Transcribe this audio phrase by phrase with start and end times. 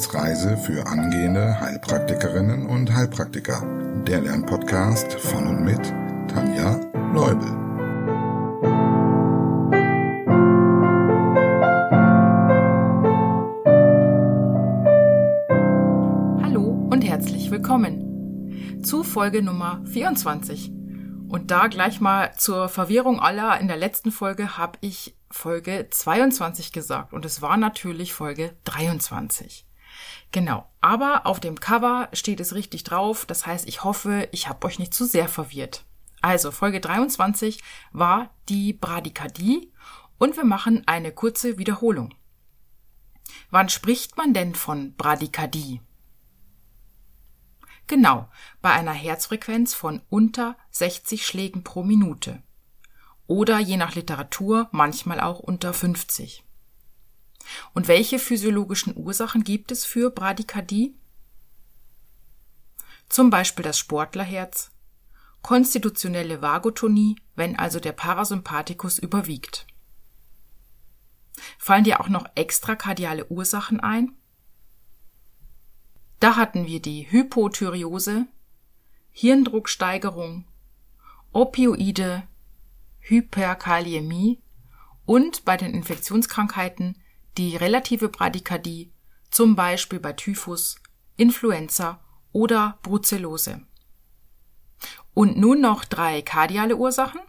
[0.00, 3.62] Wissensreise für angehende Heilpraktikerinnen und Heilpraktiker.
[4.06, 5.92] Der Lernpodcast von und mit
[6.26, 6.80] Tanja
[7.12, 7.46] Leubel.
[16.42, 20.72] Hallo und herzlich willkommen zu Folge Nummer 24.
[21.28, 26.72] Und da gleich mal zur Verwirrung aller, in der letzten Folge habe ich Folge 22
[26.72, 29.66] gesagt und es war natürlich Folge 23.
[30.32, 34.66] Genau, aber auf dem Cover steht es richtig drauf, das heißt, ich hoffe, ich habe
[34.66, 35.84] euch nicht zu sehr verwirrt.
[36.22, 37.62] Also, Folge 23
[37.92, 39.72] war die Bradykardie
[40.18, 42.14] und wir machen eine kurze Wiederholung.
[43.50, 45.80] Wann spricht man denn von Bradykardie?
[47.88, 48.28] Genau,
[48.62, 52.40] bei einer Herzfrequenz von unter 60 Schlägen pro Minute.
[53.26, 56.44] Oder je nach Literatur manchmal auch unter 50.
[57.74, 60.94] Und welche physiologischen Ursachen gibt es für Bradykardie?
[63.08, 64.70] Zum Beispiel das Sportlerherz,
[65.42, 69.66] konstitutionelle Vagotonie, wenn also der Parasympathikus überwiegt.
[71.58, 74.12] Fallen dir auch noch extrakardiale Ursachen ein?
[76.20, 78.26] Da hatten wir die Hypothyreose,
[79.10, 80.44] Hirndrucksteigerung,
[81.32, 82.24] Opioide,
[83.00, 84.40] Hyperkaliämie
[85.06, 86.96] und bei den Infektionskrankheiten
[87.38, 88.92] die relative Bradykardie,
[89.30, 90.76] zum Beispiel bei Typhus,
[91.16, 92.00] Influenza
[92.32, 93.62] oder Brucellose.
[95.14, 97.20] Und nun noch drei kardiale Ursachen.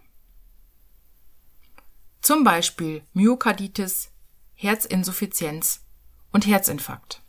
[2.21, 4.11] Zum Beispiel Myokarditis,
[4.53, 5.83] Herzinsuffizienz
[6.31, 7.21] und Herzinfarkt.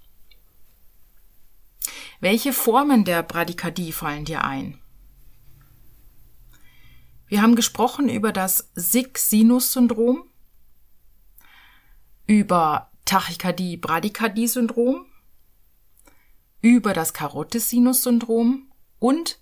[2.21, 4.79] Welche Formen der Bradykardie fallen dir ein?
[7.27, 10.25] Wir haben gesprochen über das Sick-Sinus-Syndrom,
[12.27, 15.07] über Tachykardie-Bradykardie-Syndrom,
[16.61, 19.39] über das Karotis-Sinus-Syndrom und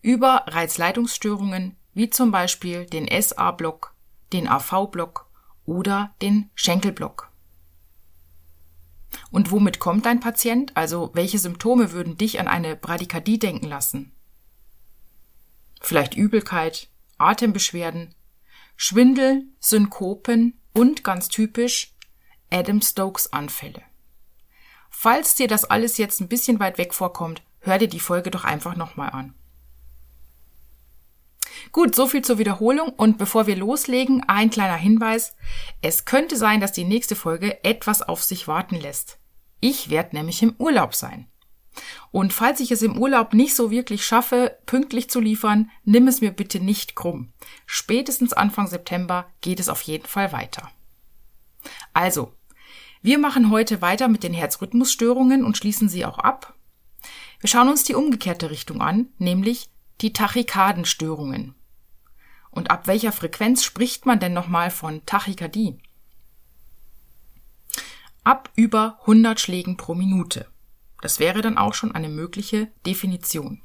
[0.00, 3.94] über Reizleitungsstörungen wie zum Beispiel den SA-Block,
[4.32, 5.28] den AV-Block
[5.66, 7.30] oder den Schenkelblock.
[9.30, 10.76] Und womit kommt dein Patient?
[10.76, 14.12] Also welche Symptome würden dich an eine Bradykardie denken lassen?
[15.80, 18.14] Vielleicht Übelkeit, Atembeschwerden,
[18.76, 21.94] Schwindel, Synkopen und ganz typisch
[22.50, 23.82] Adam Stokes Anfälle.
[24.90, 28.44] Falls dir das alles jetzt ein bisschen weit weg vorkommt, hör dir die Folge doch
[28.44, 29.34] einfach nochmal an.
[31.72, 35.36] Gut, so viel zur Wiederholung und bevor wir loslegen, ein kleiner Hinweis.
[35.82, 39.18] Es könnte sein, dass die nächste Folge etwas auf sich warten lässt.
[39.60, 41.28] Ich werde nämlich im Urlaub sein.
[42.10, 46.20] Und falls ich es im Urlaub nicht so wirklich schaffe, pünktlich zu liefern, nimm es
[46.20, 47.32] mir bitte nicht krumm.
[47.66, 50.70] Spätestens Anfang September geht es auf jeden Fall weiter.
[51.92, 52.32] Also,
[53.02, 56.54] wir machen heute weiter mit den Herzrhythmusstörungen und schließen sie auch ab.
[57.40, 59.70] Wir schauen uns die umgekehrte Richtung an, nämlich
[60.00, 61.54] die Tachykardenstörungen.
[62.50, 65.78] Und ab welcher Frequenz spricht man denn nochmal von Tachykardie?
[68.24, 70.48] Ab über 100 Schlägen pro Minute.
[71.00, 73.62] Das wäre dann auch schon eine mögliche Definition.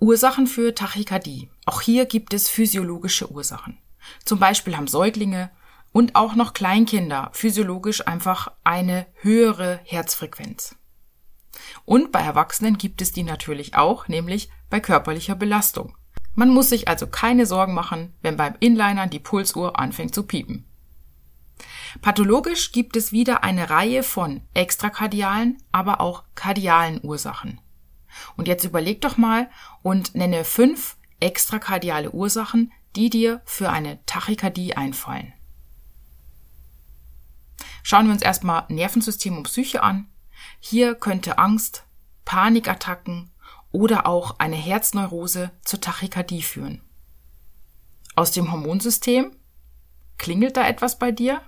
[0.00, 1.50] Ursachen für Tachykardie.
[1.66, 3.78] Auch hier gibt es physiologische Ursachen.
[4.24, 5.50] Zum Beispiel haben Säuglinge
[5.94, 10.74] und auch noch Kleinkinder physiologisch einfach eine höhere Herzfrequenz.
[11.84, 15.96] Und bei Erwachsenen gibt es die natürlich auch, nämlich bei körperlicher Belastung.
[16.34, 20.64] Man muss sich also keine Sorgen machen, wenn beim Inlinern die Pulsuhr anfängt zu piepen.
[22.02, 27.60] Pathologisch gibt es wieder eine Reihe von extrakardialen, aber auch kardialen Ursachen.
[28.36, 29.48] Und jetzt überleg doch mal
[29.82, 35.32] und nenne fünf extrakardiale Ursachen, die dir für eine Tachykardie einfallen.
[37.86, 40.08] Schauen wir uns erstmal Nervensystem und Psyche an.
[40.58, 41.84] Hier könnte Angst,
[42.24, 43.30] Panikattacken
[43.72, 46.80] oder auch eine Herzneurose zur Tachykardie führen.
[48.16, 49.36] Aus dem Hormonsystem?
[50.16, 51.42] Klingelt da etwas bei dir?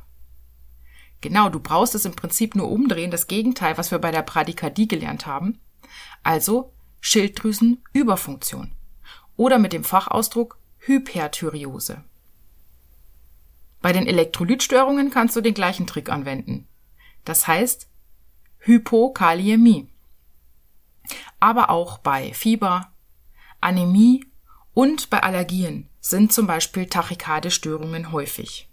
[1.22, 4.88] Genau, du brauchst es im Prinzip nur umdrehen, das Gegenteil, was wir bei der Bradykardie
[4.88, 5.58] gelernt haben.
[6.22, 8.72] Also Schilddrüsenüberfunktion.
[9.38, 12.04] Oder mit dem Fachausdruck Hyperthyreose.
[13.80, 16.66] Bei den Elektrolytstörungen kannst du den gleichen Trick anwenden.
[17.24, 17.88] Das heißt
[18.58, 19.88] Hypokaliämie.
[21.38, 22.92] Aber auch bei Fieber,
[23.60, 24.24] Anämie
[24.74, 28.68] und bei Allergien sind zum Beispiel Tachykardestörungen häufig.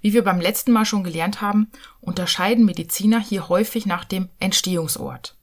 [0.00, 1.70] Wie wir beim letzten Mal schon gelernt haben,
[2.00, 5.36] unterscheiden Mediziner hier häufig nach dem Entstehungsort.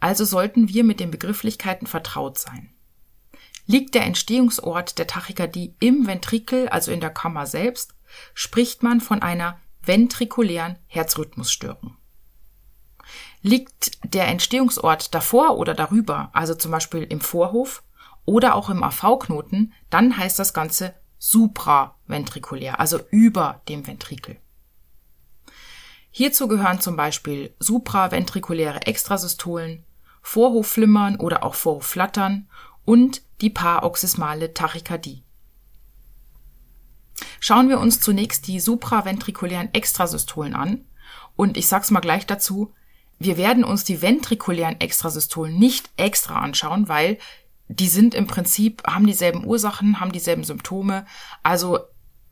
[0.00, 2.70] Also sollten wir mit den Begrifflichkeiten vertraut sein.
[3.70, 7.94] Liegt der Entstehungsort der Tachykardie im Ventrikel, also in der Kammer selbst,
[8.32, 11.98] spricht man von einer ventrikulären Herzrhythmusstörung.
[13.42, 17.82] Liegt der Entstehungsort davor oder darüber, also zum Beispiel im Vorhof
[18.24, 24.38] oder auch im AV-Knoten, dann heißt das Ganze supraventrikulär, also über dem Ventrikel.
[26.10, 29.84] Hierzu gehören zum Beispiel supraventrikuläre Extrasystolen,
[30.22, 32.48] Vorhofflimmern oder auch Vorhofflattern
[32.88, 35.22] und die paroxysmale Tachykardie.
[37.38, 40.86] Schauen wir uns zunächst die supraventrikulären Extrasystolen an
[41.36, 42.72] und ich sag's mal gleich dazu,
[43.18, 47.18] wir werden uns die ventrikulären Extrasystolen nicht extra anschauen, weil
[47.68, 51.04] die sind im Prinzip, haben dieselben Ursachen, haben dieselben Symptome.
[51.42, 51.80] Also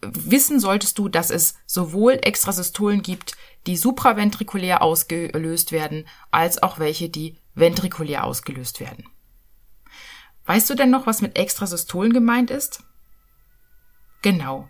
[0.01, 3.37] wissen solltest du, dass es sowohl Extrasystolen gibt,
[3.67, 9.05] die supraventrikulär ausgelöst werden, als auch welche, die ventrikulär ausgelöst werden.
[10.47, 12.83] Weißt du denn noch, was mit Extrasystolen gemeint ist?
[14.23, 14.69] Genau.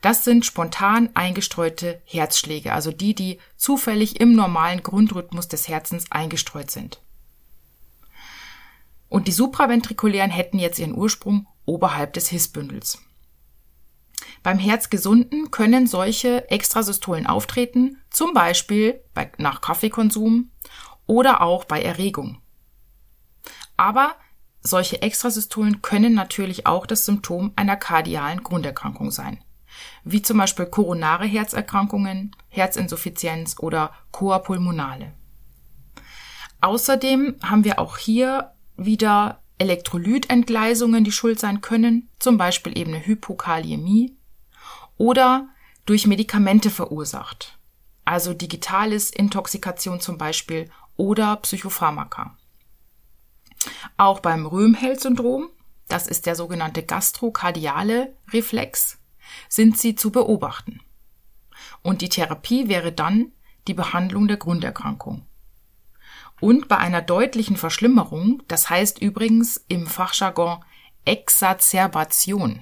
[0.00, 6.70] Das sind spontan eingestreute Herzschläge, also die, die zufällig im normalen Grundrhythmus des Herzens eingestreut
[6.70, 7.00] sind.
[9.08, 12.98] Und die supraventrikulären hätten jetzt ihren Ursprung oberhalb des Hissbündels.
[14.42, 20.50] Beim Herzgesunden können solche Extrasystolen auftreten, zum Beispiel bei, nach Kaffeekonsum
[21.06, 22.42] oder auch bei Erregung.
[23.76, 24.16] Aber
[24.64, 29.38] solche Extrasystolen können natürlich auch das Symptom einer kardialen Grunderkrankung sein,
[30.02, 35.12] wie zum Beispiel koronare Herzerkrankungen, Herzinsuffizienz oder Coapulmonale.
[36.62, 43.06] Außerdem haben wir auch hier wieder Elektrolytentgleisungen, die schuld sein können, zum Beispiel eben eine
[43.06, 44.16] Hypokaliämie
[44.96, 45.48] oder
[45.84, 47.58] durch Medikamente verursacht,
[48.06, 52.36] also digitales Intoxikation zum Beispiel oder Psychopharmaka.
[53.96, 55.48] Auch beim Röhmheld-Syndrom,
[55.88, 58.98] das ist der sogenannte gastrokardiale Reflex,
[59.48, 60.80] sind sie zu beobachten.
[61.82, 63.32] Und die Therapie wäre dann
[63.68, 65.26] die Behandlung der Grunderkrankung.
[66.40, 70.64] Und bei einer deutlichen Verschlimmerung, das heißt übrigens im Fachjargon
[71.04, 72.60] Exacerbation,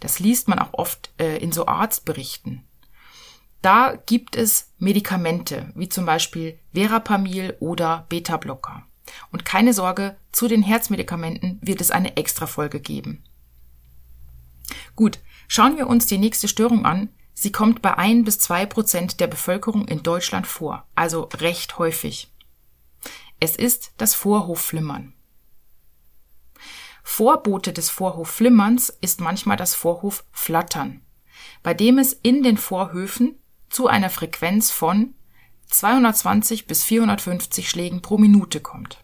[0.00, 2.64] das liest man auch oft äh, in so Arztberichten.
[3.60, 8.87] Da gibt es Medikamente, wie zum Beispiel Verapamil oder Beta-Blocker.
[9.30, 13.24] Und keine Sorge, zu den Herzmedikamenten wird es eine Extrafolge geben.
[14.96, 17.08] Gut, schauen wir uns die nächste Störung an.
[17.34, 22.32] Sie kommt bei ein bis zwei Prozent der Bevölkerung in Deutschland vor, also recht häufig.
[23.40, 25.14] Es ist das Vorhofflimmern.
[27.04, 31.00] Vorbote des Vorhofflimmerns ist manchmal das Vorhofflattern,
[31.62, 33.38] bei dem es in den Vorhöfen
[33.70, 35.14] zu einer Frequenz von
[35.68, 38.98] 220 bis 450 Schlägen pro Minute kommt.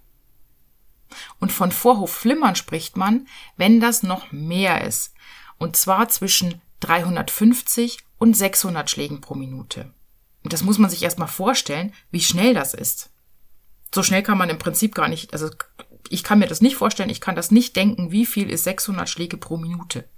[1.38, 5.14] Und von Vorhofflimmern spricht man, wenn das noch mehr ist,
[5.58, 9.92] und zwar zwischen 350 und 600 Schlägen pro Minute.
[10.42, 13.10] Und das muss man sich erstmal vorstellen, wie schnell das ist.
[13.94, 15.48] So schnell kann man im Prinzip gar nicht, also
[16.08, 19.08] ich kann mir das nicht vorstellen, ich kann das nicht denken, wie viel ist 600
[19.08, 20.08] Schläge pro Minute.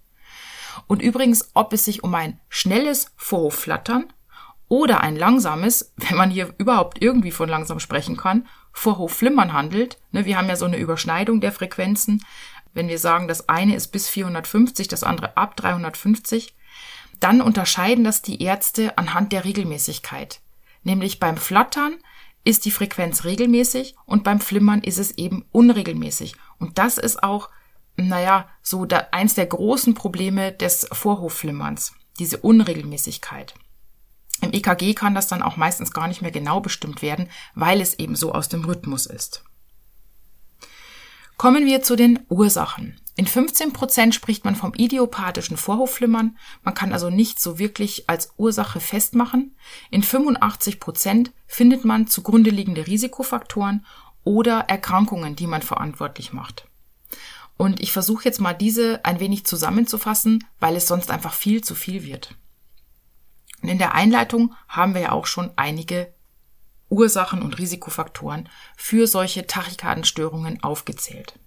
[0.87, 4.13] Und übrigens, ob es sich um ein schnelles Vorhofflattern
[4.69, 9.99] oder ein langsames, wenn man hier überhaupt irgendwie von langsam sprechen kann, Vorhofflimmern handelt.
[10.11, 12.25] Ne, wir haben ja so eine Überschneidung der Frequenzen.
[12.75, 16.55] Wenn wir sagen, das eine ist bis 450, das andere ab 350,
[17.21, 20.41] dann unterscheiden das die Ärzte anhand der Regelmäßigkeit.
[20.83, 21.95] Nämlich beim Flattern
[22.45, 26.37] ist die Frequenz regelmäßig und beim Flimmern ist es eben unregelmäßig.
[26.59, 27.51] Und das ist auch,
[27.97, 33.55] naja, so da, eins der großen Probleme des Vorhofflimmerns, diese Unregelmäßigkeit.
[34.41, 37.99] Im EKG kann das dann auch meistens gar nicht mehr genau bestimmt werden, weil es
[37.99, 39.45] eben so aus dem Rhythmus ist.
[41.37, 42.99] Kommen wir zu den Ursachen.
[43.15, 46.37] In 15 Prozent spricht man vom idiopathischen Vorhofflimmern.
[46.63, 49.57] Man kann also nicht so wirklich als Ursache festmachen.
[49.91, 53.87] In 85 Prozent findet man zugrunde liegende Risikofaktoren
[54.23, 56.69] oder Erkrankungen, die man verantwortlich macht.
[57.57, 61.75] Und ich versuche jetzt mal diese ein wenig zusammenzufassen, weil es sonst einfach viel zu
[61.75, 62.35] viel wird.
[63.63, 66.13] Und in der Einleitung haben wir ja auch schon einige
[66.89, 71.39] Ursachen und Risikofaktoren für solche Tachykardenstörungen aufgezählt.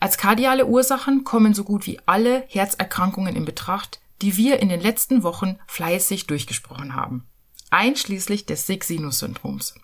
[0.00, 4.80] Als kardiale Ursachen kommen so gut wie alle Herzerkrankungen in Betracht, die wir in den
[4.80, 7.26] letzten Wochen fleißig durchgesprochen haben,
[7.70, 9.74] einschließlich des Sig-Sinus-Syndroms.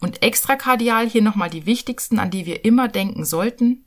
[0.00, 3.84] Und extrakardial hier nochmal die wichtigsten, an die wir immer denken sollten.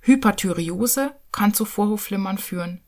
[0.00, 2.80] Hyperthyreose kann zu Vorhofflimmern führen.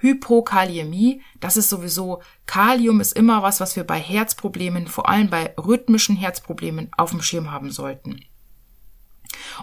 [0.00, 5.54] Hypokaliämie, das ist sowieso, Kalium ist immer was, was wir bei Herzproblemen, vor allem bei
[5.58, 8.24] rhythmischen Herzproblemen auf dem Schirm haben sollten.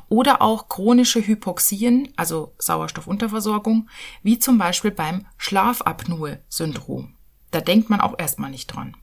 [0.10, 3.90] Oder auch chronische Hypoxien, also Sauerstoffunterversorgung,
[4.24, 7.14] wie zum Beispiel beim Schlafapnoe-Syndrom.
[7.52, 8.98] Da denkt man auch erstmal nicht dran.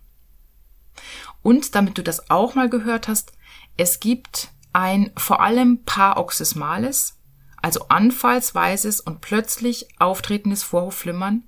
[1.43, 3.33] Und damit du das auch mal gehört hast,
[3.77, 7.19] es gibt ein vor allem paroxysmales,
[7.63, 11.45] also anfallsweises und plötzlich auftretendes Vorhofflimmern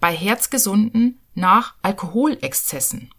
[0.00, 3.10] bei Herzgesunden nach Alkoholexzessen.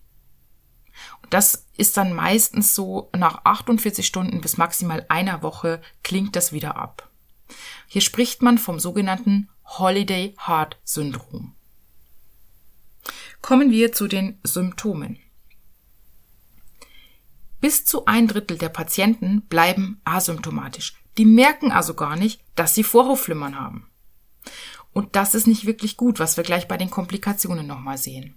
[1.29, 6.75] Das ist dann meistens so nach 48 Stunden bis maximal einer Woche klingt das wieder
[6.75, 7.09] ab.
[7.87, 11.55] Hier spricht man vom sogenannten Holiday Heart Syndrom.
[13.41, 15.19] Kommen wir zu den Symptomen.
[17.59, 21.02] Bis zu ein Drittel der Patienten bleiben asymptomatisch.
[21.17, 23.89] Die merken also gar nicht, dass sie Vorhofflimmern haben.
[24.93, 28.35] Und das ist nicht wirklich gut, was wir gleich bei den Komplikationen nochmal sehen.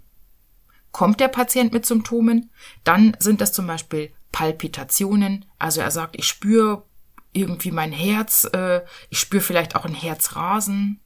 [0.93, 2.51] Kommt der Patient mit Symptomen,
[2.85, 6.85] dann sind das zum Beispiel Palpitationen, also er sagt, ich spüre
[7.33, 8.81] irgendwie mein Herz, äh,
[9.11, 11.01] ich spüre vielleicht auch ein Herzrasen,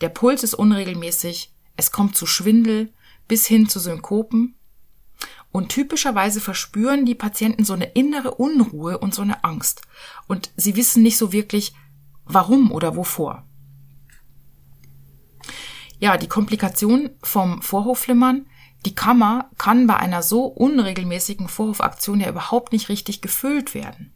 [0.00, 2.92] der Puls ist unregelmäßig, es kommt zu Schwindel
[3.28, 4.56] bis hin zu Synkopen
[5.56, 9.80] und typischerweise verspüren die Patienten so eine innere Unruhe und so eine Angst.
[10.26, 11.72] Und sie wissen nicht so wirklich,
[12.26, 13.46] warum oder wovor.
[15.98, 18.44] Ja, die Komplikation vom Vorhofflimmern,
[18.84, 24.14] die Kammer kann bei einer so unregelmäßigen Vorhofaktion ja überhaupt nicht richtig gefüllt werden.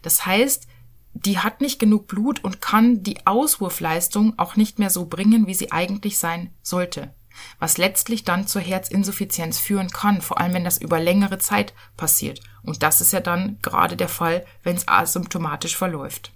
[0.00, 0.68] Das heißt,
[1.12, 5.54] die hat nicht genug Blut und kann die Auswurfleistung auch nicht mehr so bringen, wie
[5.54, 7.12] sie eigentlich sein sollte
[7.58, 12.40] was letztlich dann zur Herzinsuffizienz führen kann, vor allem wenn das über längere Zeit passiert.
[12.62, 16.32] Und das ist ja dann gerade der Fall, wenn es asymptomatisch verläuft.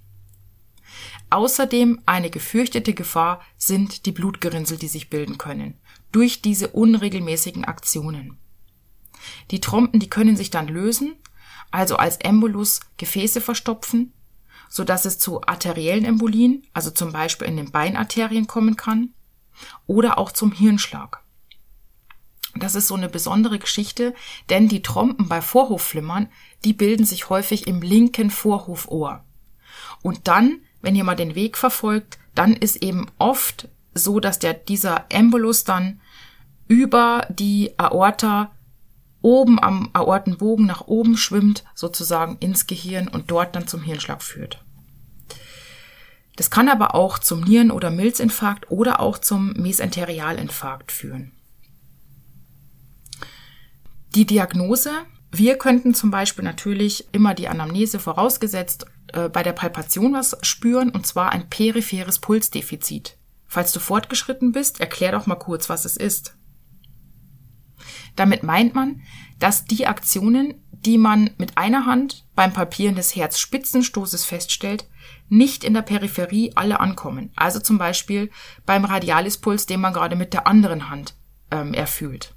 [1.30, 5.78] Außerdem eine gefürchtete Gefahr sind die Blutgerinnsel, die sich bilden können,
[6.12, 8.38] durch diese unregelmäßigen Aktionen.
[9.50, 11.16] Die Trompen, die können sich dann lösen,
[11.70, 14.12] also als Embolus Gefäße verstopfen,
[14.68, 19.10] so dass es zu arteriellen Embolien, also zum Beispiel in den Beinarterien kommen kann,
[19.86, 21.22] oder auch zum Hirnschlag.
[22.58, 24.14] Das ist so eine besondere Geschichte,
[24.48, 26.28] denn die Trompen bei Vorhofflimmern,
[26.64, 29.24] die bilden sich häufig im linken Vorhofohr.
[30.02, 34.54] Und dann, wenn ihr mal den Weg verfolgt, dann ist eben oft so, dass der,
[34.54, 36.00] dieser Embolus dann
[36.68, 38.52] über die Aorta
[39.22, 44.64] oben am Aortenbogen nach oben schwimmt, sozusagen ins Gehirn und dort dann zum Hirnschlag führt.
[46.36, 51.32] Das kann aber auch zum Nieren- oder Milzinfarkt oder auch zum Mesenterialinfarkt führen.
[54.14, 54.90] Die Diagnose.
[55.32, 60.90] Wir könnten zum Beispiel natürlich immer die Anamnese vorausgesetzt äh, bei der Palpation was spüren,
[60.90, 63.18] und zwar ein peripheres Pulsdefizit.
[63.46, 66.36] Falls du fortgeschritten bist, erklär doch mal kurz, was es ist.
[68.14, 69.02] Damit meint man,
[69.38, 74.86] dass die Aktionen, die man mit einer Hand beim Palpieren des Herzspitzenstoßes feststellt,
[75.28, 77.32] nicht in der Peripherie alle ankommen.
[77.36, 78.30] Also zum Beispiel
[78.64, 81.14] beim Radialispuls, den man gerade mit der anderen Hand
[81.50, 82.34] ähm, erfüllt.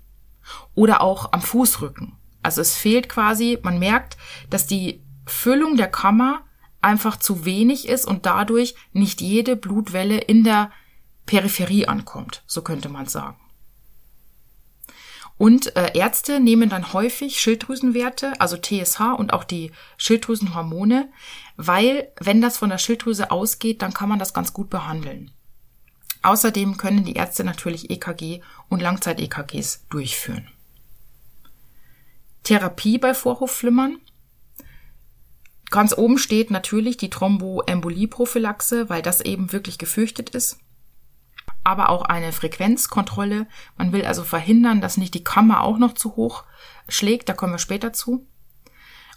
[0.76, 2.18] Oder auch am Fußrücken.
[2.42, 4.18] Also es fehlt quasi, man merkt,
[4.50, 6.46] dass die Füllung der Kammer
[6.82, 10.72] einfach zu wenig ist und dadurch nicht jede Blutwelle in der
[11.26, 13.38] Peripherie ankommt, so könnte man sagen.
[15.38, 21.10] Und äh, Ärzte nehmen dann häufig Schilddrüsenwerte, also TSH und auch die Schilddrüsenhormone,
[21.62, 25.32] weil wenn das von der Schilddrüse ausgeht, dann kann man das ganz gut behandeln.
[26.22, 30.48] Außerdem können die Ärzte natürlich EKG und Langzeit-EKGs durchführen.
[32.44, 33.98] Therapie bei Vorhofflimmern.
[35.70, 40.60] Ganz oben steht natürlich die Thromboembolie-Prophylaxe, weil das eben wirklich gefürchtet ist
[41.64, 43.48] aber auch eine Frequenzkontrolle.
[43.78, 46.44] Man will also verhindern, dass nicht die Kammer auch noch zu hoch
[46.88, 48.26] schlägt, da kommen wir später zu.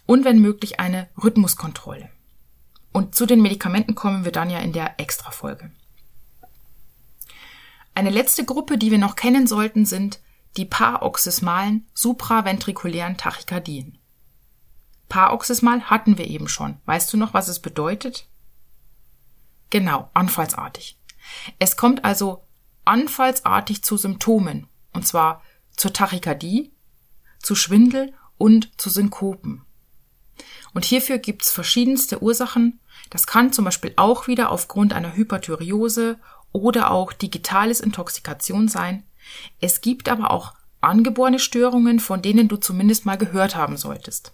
[0.05, 2.09] Und wenn möglich eine Rhythmuskontrolle.
[2.93, 5.71] Und zu den Medikamenten kommen wir dann ja in der Extrafolge.
[7.95, 10.19] Eine letzte Gruppe, die wir noch kennen sollten, sind
[10.57, 13.97] die paroxysmalen supraventrikulären Tachykardien.
[15.09, 16.77] Paroxysmal hatten wir eben schon.
[16.85, 18.27] Weißt du noch, was es bedeutet?
[19.69, 20.97] Genau, anfallsartig.
[21.59, 22.43] Es kommt also
[22.85, 25.41] anfallsartig zu Symptomen, und zwar
[25.75, 26.71] zur Tachykardie,
[27.39, 29.65] zu Schwindel und zu Synkopen.
[30.73, 32.79] Und hierfür gibt's verschiedenste Ursachen.
[33.09, 36.17] Das kann zum Beispiel auch wieder aufgrund einer Hyperthyreose
[36.51, 39.03] oder auch digitales Intoxikation sein.
[39.59, 44.33] Es gibt aber auch angeborene Störungen, von denen du zumindest mal gehört haben solltest.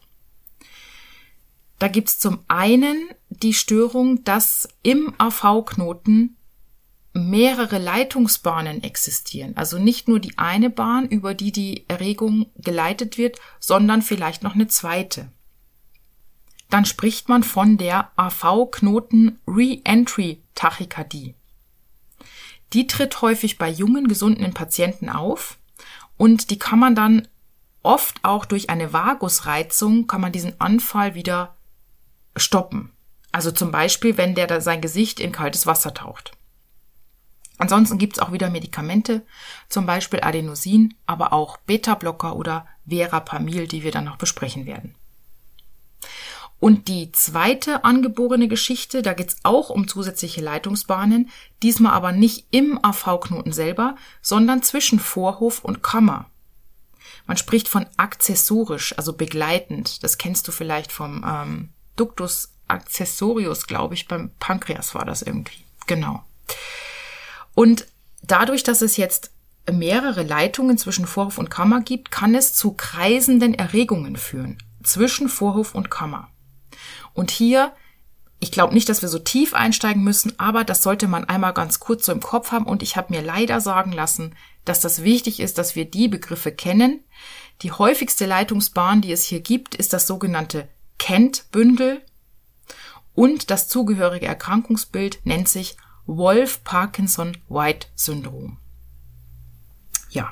[1.78, 6.36] Da gibt's zum einen die Störung, dass im AV-Knoten
[7.14, 9.56] mehrere Leitungsbahnen existieren.
[9.56, 14.56] Also nicht nur die eine Bahn, über die die Erregung geleitet wird, sondern vielleicht noch
[14.56, 15.32] eine zweite.
[16.70, 21.36] Dann spricht man von der AV-Knoten Re-Entry Tachykardie.
[22.74, 25.58] Die tritt häufig bei jungen, gesunden Patienten auf
[26.18, 27.28] Und die kann man dann
[27.82, 31.56] oft auch durch eine Vagusreizung kann man diesen Anfall wieder
[32.36, 32.92] stoppen.
[33.32, 36.34] Also zum Beispiel, wenn der da sein Gesicht in kaltes Wasser taucht.
[37.58, 39.26] Ansonsten gibt's auch wieder Medikamente,
[39.68, 44.96] zum Beispiel Adenosin, aber auch Beta-Blocker oder Verapamil, die wir dann noch besprechen werden.
[46.60, 51.30] Und die zweite angeborene Geschichte, da geht's auch um zusätzliche Leitungsbahnen,
[51.64, 56.30] diesmal aber nicht im AV-Knoten selber, sondern zwischen Vorhof und Kammer.
[57.28, 60.04] Man spricht von akzessorisch, also begleitend.
[60.04, 65.64] Das kennst du vielleicht vom ähm, Ductus accessorius, glaube ich, beim Pankreas war das irgendwie.
[65.88, 66.24] Genau.
[67.56, 67.88] Und
[68.22, 69.32] dadurch, dass es jetzt
[69.72, 75.76] mehrere Leitungen zwischen Vorhof und Kammer gibt, kann es zu kreisenden Erregungen führen zwischen Vorhof
[75.76, 76.30] und Kammer.
[77.20, 77.74] Und hier,
[78.40, 81.82] ich glaube nicht, dass wir so tief einsteigen müssen, aber das sollte man einmal ganz
[81.82, 82.66] kurz so im Kopf haben.
[82.66, 86.54] Und ich habe mir leider sagen lassen, dass das wichtig ist, dass wir die Begriffe
[86.54, 87.04] kennen.
[87.62, 92.02] Die häufigste Leitungsbahn, die es hier gibt, ist das sogenannte Kent-Bündel.
[93.16, 98.60] Und das zugehörige Erkrankungsbild nennt sich Wolf-Parkinson-White-Syndrom.
[100.10, 100.32] Ja,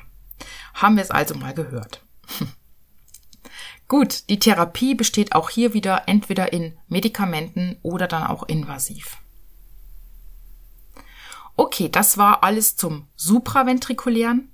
[0.73, 2.01] haben wir es also mal gehört.
[3.87, 9.17] Gut, die Therapie besteht auch hier wieder entweder in Medikamenten oder dann auch invasiv.
[11.55, 14.51] Okay, das war alles zum supraventrikulären.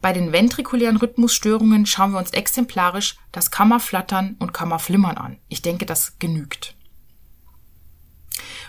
[0.00, 5.38] Bei den ventrikulären Rhythmusstörungen schauen wir uns exemplarisch das Kammerflattern und Kammerflimmern an.
[5.48, 6.74] Ich denke, das genügt.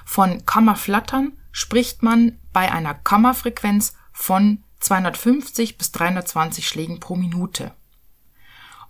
[0.06, 7.74] Von Kammerflattern spricht man bei einer Kammerfrequenz von 250 bis 320 Schlägen pro Minute.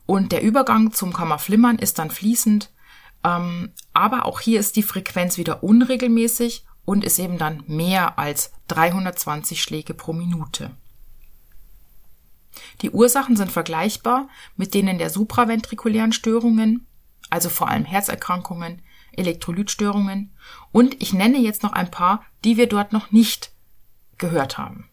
[0.05, 2.71] Und der Übergang zum Kammerflimmern ist dann fließend,
[3.23, 8.51] ähm, aber auch hier ist die Frequenz wieder unregelmäßig und ist eben dann mehr als
[8.67, 10.71] 320 Schläge pro Minute.
[12.81, 16.85] Die Ursachen sind vergleichbar mit denen der supraventrikulären Störungen,
[17.29, 18.81] also vor allem Herzerkrankungen,
[19.13, 20.35] Elektrolytstörungen
[20.71, 23.51] und ich nenne jetzt noch ein paar, die wir dort noch nicht
[24.17, 24.89] gehört haben.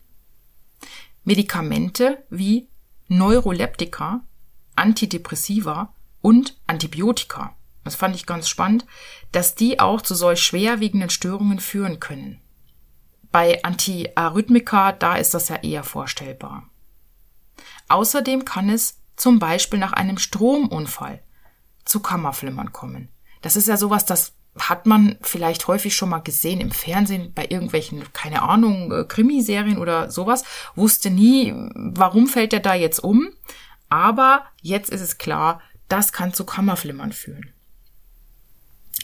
[1.24, 2.68] Medikamente wie
[3.08, 4.24] Neuroleptika,
[4.80, 7.54] Antidepressiva und Antibiotika.
[7.84, 8.86] Das fand ich ganz spannend,
[9.32, 12.40] dass die auch zu solch schwerwiegenden Störungen führen können.
[13.32, 16.68] Bei Antiarrhythmika, da ist das ja eher vorstellbar.
[17.88, 21.22] Außerdem kann es zum Beispiel nach einem Stromunfall
[21.84, 23.08] zu Kammerflimmern kommen.
[23.42, 27.46] Das ist ja sowas, das hat man vielleicht häufig schon mal gesehen im Fernsehen bei
[27.48, 33.28] irgendwelchen, keine Ahnung, äh, Krimiserien oder sowas, wusste nie, warum fällt er da jetzt um.
[33.90, 37.52] Aber jetzt ist es klar, das kann zu Kammerflimmern führen.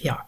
[0.00, 0.26] Ja.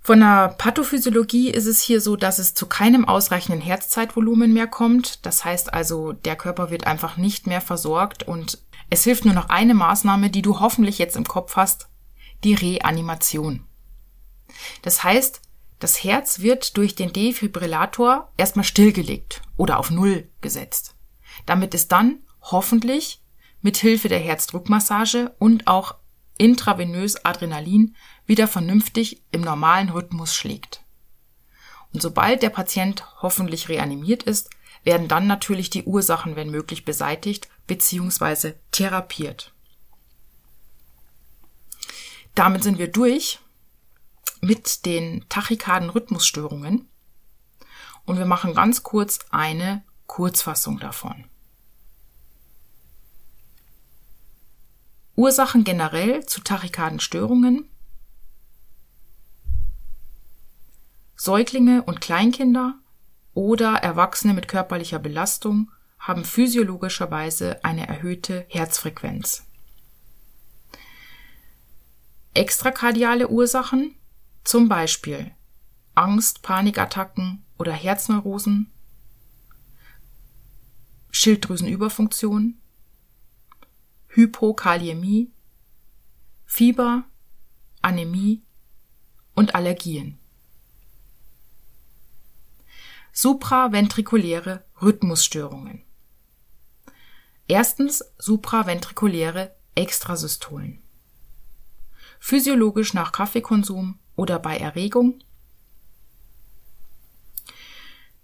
[0.00, 5.24] Von der Pathophysiologie ist es hier so, dass es zu keinem ausreichenden Herzzeitvolumen mehr kommt.
[5.26, 8.58] Das heißt also, der Körper wird einfach nicht mehr versorgt und
[8.90, 11.88] es hilft nur noch eine Maßnahme, die du hoffentlich jetzt im Kopf hast,
[12.42, 13.64] die Reanimation.
[14.82, 15.42] Das heißt,
[15.78, 20.94] das Herz wird durch den Defibrillator erstmal stillgelegt oder auf Null gesetzt,
[21.46, 23.22] damit es dann hoffentlich
[23.60, 25.96] mit Hilfe der Herzdruckmassage und auch
[26.38, 30.84] intravenös Adrenalin wieder vernünftig im normalen Rhythmus schlägt.
[31.92, 34.50] Und sobald der Patient hoffentlich reanimiert ist,
[34.84, 38.54] werden dann natürlich die Ursachen, wenn möglich, beseitigt bzw.
[38.70, 39.52] therapiert.
[42.34, 43.40] Damit sind wir durch
[44.40, 46.88] mit den Tachykarden-Rhythmusstörungen
[48.04, 51.24] und wir machen ganz kurz eine Kurzfassung davon.
[55.18, 57.68] Ursachen generell zu Tachykardenstörungen
[61.16, 62.78] Säuglinge und Kleinkinder
[63.34, 69.44] oder Erwachsene mit körperlicher Belastung haben physiologischerweise eine erhöhte Herzfrequenz.
[72.34, 73.96] Extrakardiale Ursachen,
[74.44, 75.32] zum Beispiel
[75.96, 78.70] Angst, Panikattacken oder Herzneurosen,
[81.10, 82.60] Schilddrüsenüberfunktion,
[84.18, 85.30] Hypokaliämie,
[86.44, 87.04] Fieber,
[87.82, 88.42] Anämie
[89.36, 90.18] und Allergien.
[93.12, 95.84] Supraventrikuläre Rhythmusstörungen.
[97.46, 100.82] Erstens supraventrikuläre Extrasystolen
[102.18, 105.20] physiologisch nach Kaffeekonsum oder bei Erregung,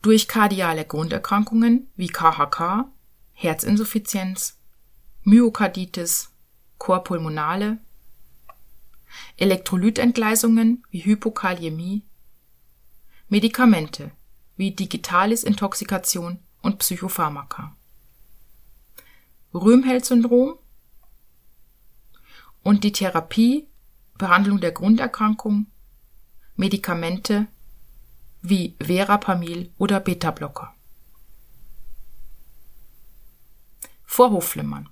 [0.02, 2.86] durch kardiale Grunderkrankungen wie KHK,
[3.32, 4.58] Herzinsuffizienz,
[5.24, 6.30] Myokarditis,
[6.78, 7.78] Chorpulmonale,
[9.36, 12.02] Elektrolytentgleisungen wie Hypokaliämie,
[13.28, 14.12] Medikamente
[14.56, 17.74] wie Digitalis-Intoxikation und Psychopharmaka.
[19.54, 20.58] Röhmheld-Syndrom
[22.62, 23.68] und die Therapie,
[24.18, 25.66] Behandlung der Grunderkrankung,
[26.56, 27.46] Medikamente
[28.42, 30.74] wie Verapamil oder Beta-Blocker.
[34.04, 34.88] Vorhofflimmern.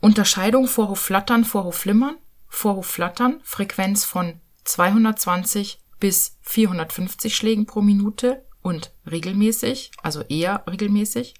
[0.00, 2.16] Unterscheidung Vorhofflattern, Vorhofflimmern.
[2.48, 11.34] Vorhofflattern, Frequenz von 220 bis 450 Schlägen pro Minute und regelmäßig, also eher regelmäßig.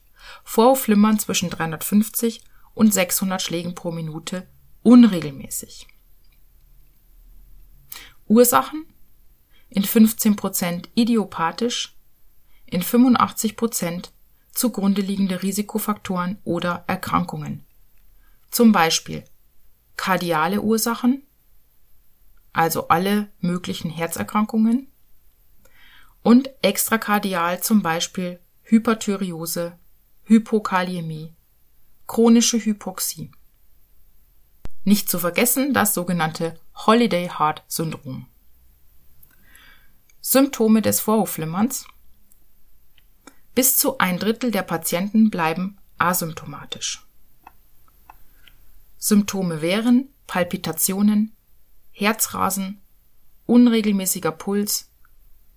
[0.44, 2.42] Vorhofflimmern zwischen 350
[2.74, 4.46] und 600 Schlägen pro Minute
[4.82, 5.88] unregelmäßig.
[8.28, 8.86] Ursachen
[9.68, 11.96] in 15% idiopathisch,
[12.66, 14.10] in 85%
[14.52, 17.64] zugrunde liegende Risikofaktoren oder Erkrankungen.
[18.50, 19.24] Zum Beispiel
[19.96, 21.22] kardiale Ursachen,
[22.52, 24.90] also alle möglichen Herzerkrankungen,
[26.22, 29.78] und extrakardial zum Beispiel Hyperthyreose,
[30.24, 31.34] Hypokaliämie,
[32.06, 33.30] chronische Hypoxie.
[34.84, 38.26] Nicht zu vergessen das sogenannte Holiday Heart Syndrom.
[40.20, 41.86] Symptome des Vorhofflimmerns.
[43.54, 47.06] Bis zu ein Drittel der Patienten bleiben asymptomatisch.
[49.00, 51.34] Symptome wären Palpitationen,
[51.90, 52.80] Herzrasen,
[53.46, 54.92] unregelmäßiger Puls,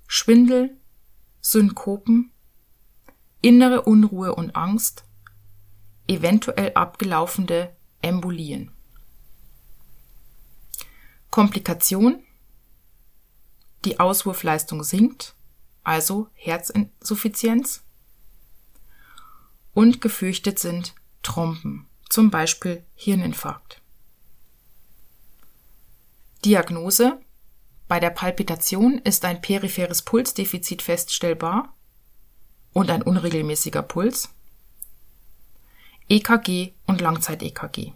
[0.07, 0.75] Schwindel,
[1.41, 2.31] Synkopen,
[3.41, 5.03] innere Unruhe und Angst,
[6.07, 8.71] eventuell abgelaufene Embolien.
[11.29, 12.23] Komplikation
[13.85, 15.35] die Auswurfleistung sinkt,
[15.83, 17.83] also Herzinsuffizienz.
[19.73, 23.81] Und gefürchtet sind Trompen, zum Beispiel Hirninfarkt.
[26.45, 27.19] Diagnose
[27.87, 31.75] Bei der Palpitation ist ein peripheres Pulsdefizit feststellbar
[32.71, 34.29] und ein unregelmäßiger Puls.
[36.07, 37.93] EKG und Langzeit-EKG.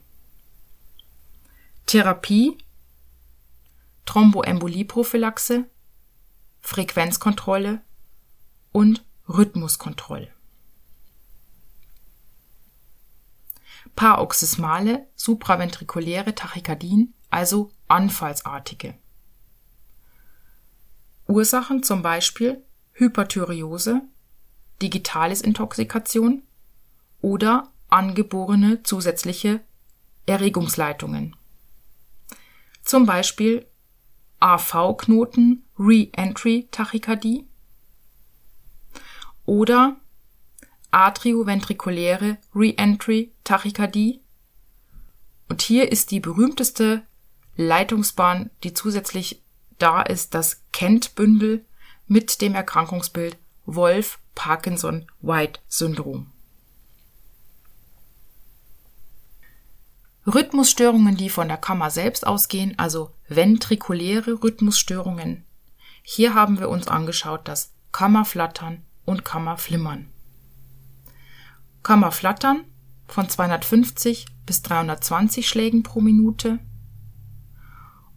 [1.86, 2.58] Therapie
[4.08, 5.70] Thromboembolieprophylaxe,
[6.60, 7.84] Frequenzkontrolle
[8.72, 10.34] und Rhythmuskontrolle.
[13.96, 18.96] Paroxysmale supraventrikuläre Tachykardien, also anfallsartige.
[21.28, 24.02] Ursachen zum Beispiel Hyperthyreose,
[24.82, 26.44] digitales Intoxikation
[27.22, 29.62] oder angeborene zusätzliche
[30.26, 31.36] Erregungsleitungen.
[32.84, 33.66] Zum Beispiel
[34.40, 37.48] AV-Knoten Re-Entry Tachykardie
[39.46, 39.98] oder
[40.92, 44.22] atrioventrikuläre Re-Entry Tachykardie.
[45.50, 47.04] Und hier ist die berühmteste
[47.56, 49.44] Leitungsbahn, die zusätzlich
[49.80, 51.64] da ist, das Kent-Bündel
[52.08, 56.32] mit dem Erkrankungsbild Wolf-Parkinson-White-Syndrom.
[60.26, 65.46] Rhythmusstörungen, die von der Kammer selbst ausgehen, also ventrikuläre Rhythmusstörungen.
[66.04, 70.12] Hier haben wir uns angeschaut das Kammerflattern und Kammerflimmern.
[71.88, 72.66] Kammerflattern
[73.08, 76.60] von 250 bis 320 Schlägen pro Minute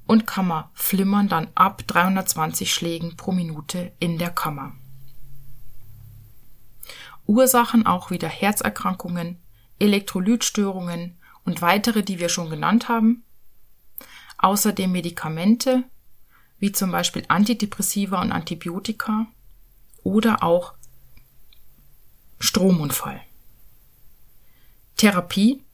[0.08, 4.72] und Kammerflimmern dann ab 320 Schlägen pro Minute in der Kammer.
[7.28, 9.40] Ursachen auch wieder Herzerkrankungen,
[9.78, 13.22] Elektrolytstörungen, und weitere, die wir schon genannt haben.
[14.38, 15.84] Außerdem Medikamente,
[16.58, 19.28] wie zum Beispiel Antidepressiva und Antibiotika
[20.02, 20.74] oder auch
[22.40, 23.20] Stromunfall.
[25.00, 25.64] Therapie,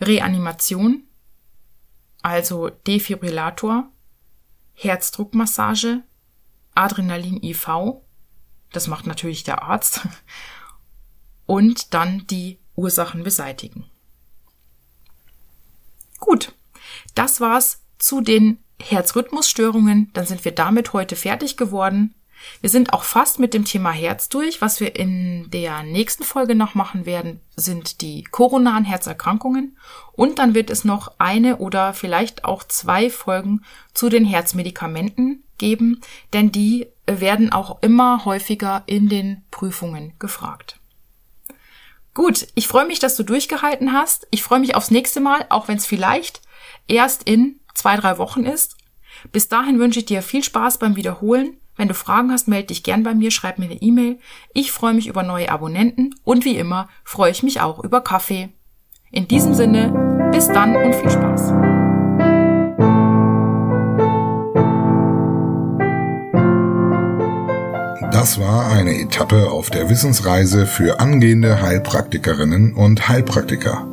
[0.00, 1.02] Reanimation,
[2.22, 3.90] also Defibrillator,
[4.72, 6.02] Herzdruckmassage,
[6.74, 7.68] Adrenalin IV,
[8.72, 10.08] das macht natürlich der Arzt,
[11.44, 13.90] und dann die Ursachen beseitigen.
[16.18, 16.54] Gut,
[17.14, 20.10] das war's zu den Herzrhythmusstörungen.
[20.14, 22.14] Dann sind wir damit heute fertig geworden.
[22.60, 24.60] Wir sind auch fast mit dem Thema Herz durch.
[24.60, 29.76] Was wir in der nächsten Folge noch machen werden, sind die koronaren Herzerkrankungen.
[30.12, 36.00] Und dann wird es noch eine oder vielleicht auch zwei Folgen zu den Herzmedikamenten geben,
[36.32, 40.78] denn die werden auch immer häufiger in den Prüfungen gefragt.
[42.14, 44.26] Gut, ich freue mich, dass du durchgehalten hast.
[44.30, 46.40] Ich freue mich aufs nächste Mal, auch wenn es vielleicht
[46.88, 48.76] erst in zwei, drei Wochen ist.
[49.32, 51.58] Bis dahin wünsche ich dir viel Spaß beim Wiederholen.
[51.76, 54.18] Wenn du Fragen hast, melde dich gern bei mir, schreib mir eine E-Mail.
[54.54, 58.48] Ich freue mich über neue Abonnenten und wie immer freue ich mich auch über Kaffee.
[59.10, 61.52] In diesem Sinne, bis dann und viel Spaß.
[68.12, 73.86] Das war eine Etappe auf der Wissensreise für angehende Heilpraktikerinnen und Heilpraktiker.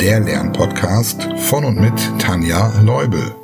[0.00, 3.34] Der Lernpodcast von und mit Tanja Leubel.